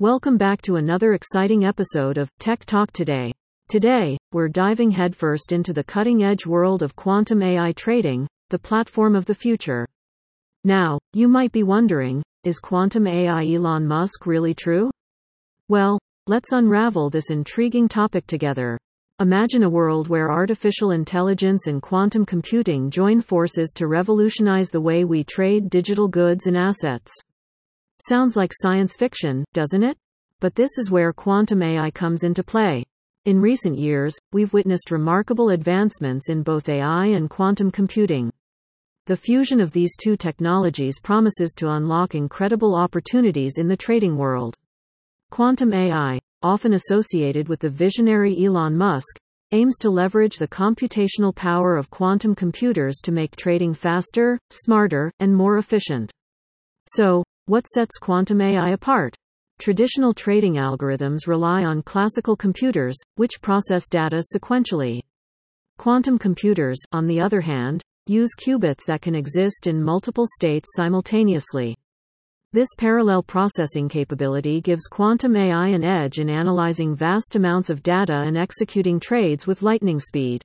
[0.00, 3.32] Welcome back to another exciting episode of Tech Talk Today.
[3.68, 9.14] Today, we're diving headfirst into the cutting edge world of quantum AI trading, the platform
[9.14, 9.86] of the future.
[10.64, 14.90] Now, you might be wondering is quantum AI Elon Musk really true?
[15.68, 18.76] Well, let's unravel this intriguing topic together.
[19.20, 25.04] Imagine a world where artificial intelligence and quantum computing join forces to revolutionize the way
[25.04, 27.12] we trade digital goods and assets.
[28.00, 29.96] Sounds like science fiction, doesn't it?
[30.40, 32.84] But this is where quantum AI comes into play.
[33.24, 38.32] In recent years, we've witnessed remarkable advancements in both AI and quantum computing.
[39.06, 44.56] The fusion of these two technologies promises to unlock incredible opportunities in the trading world.
[45.30, 49.18] Quantum AI, often associated with the visionary Elon Musk,
[49.52, 55.34] aims to leverage the computational power of quantum computers to make trading faster, smarter, and
[55.34, 56.10] more efficient.
[56.88, 59.14] So, what sets quantum AI apart?
[59.58, 65.02] Traditional trading algorithms rely on classical computers, which process data sequentially.
[65.76, 71.76] Quantum computers, on the other hand, use qubits that can exist in multiple states simultaneously.
[72.52, 78.14] This parallel processing capability gives quantum AI an edge in analyzing vast amounts of data
[78.14, 80.44] and executing trades with lightning speed.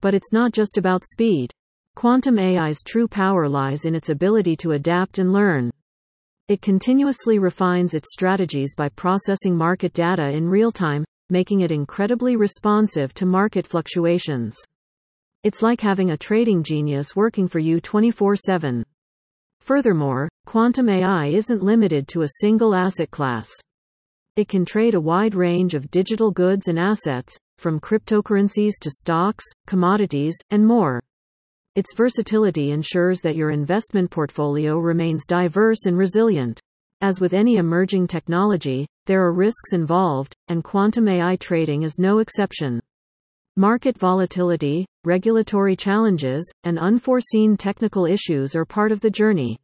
[0.00, 1.50] But it's not just about speed.
[1.96, 5.70] Quantum AI's true power lies in its ability to adapt and learn.
[6.46, 12.36] It continuously refines its strategies by processing market data in real time, making it incredibly
[12.36, 14.54] responsive to market fluctuations.
[15.42, 18.84] It's like having a trading genius working for you 24 7.
[19.62, 23.50] Furthermore, quantum AI isn't limited to a single asset class.
[24.36, 29.46] It can trade a wide range of digital goods and assets, from cryptocurrencies to stocks,
[29.66, 31.00] commodities, and more.
[31.76, 36.60] Its versatility ensures that your investment portfolio remains diverse and resilient.
[37.00, 42.20] As with any emerging technology, there are risks involved, and quantum AI trading is no
[42.20, 42.80] exception.
[43.56, 49.58] Market volatility, regulatory challenges, and unforeseen technical issues are part of the journey.